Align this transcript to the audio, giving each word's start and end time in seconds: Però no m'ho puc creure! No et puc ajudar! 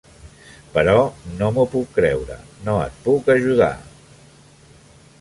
Però 0.77 0.95
no 1.41 1.51
m'ho 1.57 1.67
puc 1.75 1.93
creure! 1.99 2.39
No 2.69 2.81
et 2.89 2.99
puc 3.07 3.33
ajudar! 3.39 3.73